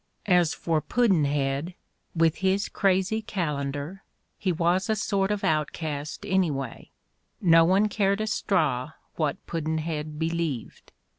As 0.25 0.55
for 0.55 0.81
Pudd'nhead, 0.81 1.75
with 2.15 2.37
his 2.37 2.69
crazy 2.69 3.21
calendar, 3.21 4.03
he 4.39 4.51
was 4.51 4.89
a 4.89 4.95
sort 4.95 5.29
of 5.29 5.43
outcast, 5.43 6.25
anyway; 6.25 6.89
no 7.39 7.63
one 7.63 7.87
cared 7.87 8.19
a 8.19 8.25
straw 8.25 8.93
what 9.17 9.45
Pudd'nhead 9.45 10.17
believed. 10.17 10.91